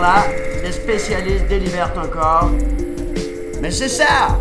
Là, 0.00 0.24
les 0.64 0.72
spécialistes 0.72 1.46
délibèrent 1.48 1.92
encore. 1.96 2.50
Mais 3.60 3.70
c'est 3.70 3.88
ça 3.88 4.38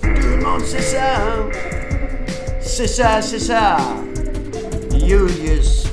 Tout 0.00 0.08
le 0.10 0.42
monde 0.42 0.64
sait 0.64 0.80
ça, 0.80 1.16
hein 1.16 1.48
C'est 2.60 2.86
ça, 2.86 3.20
c'est 3.20 3.40
ça 3.40 3.76
Julius 4.92 5.84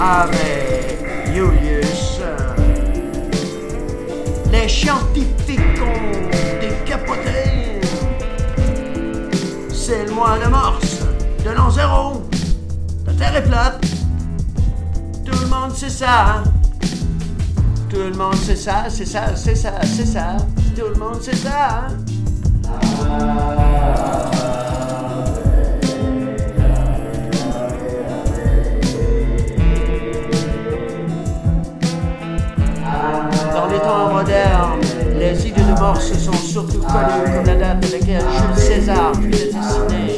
avait 0.00 0.98
Julius. 1.32 2.20
Les 4.50 4.68
scientifiques 4.68 5.60
ont 5.80 6.60
décapoté. 6.60 7.80
C'est 9.72 10.06
le 10.06 10.12
mois 10.12 10.38
de 10.44 10.48
mars, 10.48 11.00
de 11.44 11.50
l'an 11.50 11.70
zéro. 11.70 12.22
La 13.06 13.12
Terre 13.12 13.36
est 13.36 13.44
plate. 13.44 13.80
Tout 15.24 15.38
le 15.40 15.46
monde 15.46 15.72
sait 15.72 15.90
ça. 15.90 16.36
hein? 16.38 16.57
Le 18.18 18.24
monde 18.24 18.34
sait 18.34 18.56
ça, 18.56 18.86
c'est 18.88 19.04
ça, 19.06 19.36
c'est 19.36 19.54
ça, 19.54 19.74
c'est 19.84 20.04
ça. 20.04 20.36
Tout 20.76 20.88
le 20.92 20.96
monde 20.98 21.22
sait 21.22 21.36
ça. 21.36 21.86
hein? 21.86 23.18
Dans 33.54 33.66
les 33.68 33.78
temps 33.78 34.12
modernes, 34.12 34.80
les 35.16 35.46
idées 35.46 35.62
de 35.62 35.78
Morse 35.78 36.12
sont 36.18 36.32
surtout 36.32 36.78
connues 36.80 37.34
comme 37.36 37.46
la 37.46 37.54
date 37.54 37.84
à 37.84 37.88
laquelle 37.88 38.20
Jules 38.20 38.56
César 38.56 39.12
fut 39.14 39.32
assassiné. 39.32 40.17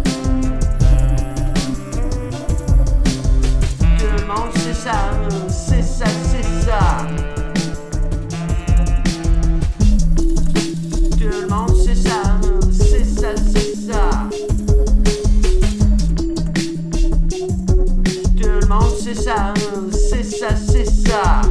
Euh, 19.31 19.89
c'est 19.91 20.23
ça, 20.23 20.49
c'est 20.57 20.85
ça. 20.85 21.41